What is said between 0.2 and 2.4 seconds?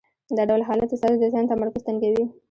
دا ډول حالت ستاسې د ذهن تمرکز تنګوي.